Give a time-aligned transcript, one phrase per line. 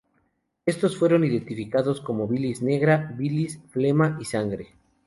[0.65, 4.69] Estos fueron identificados como bilis negra, bilis, flema y sangre.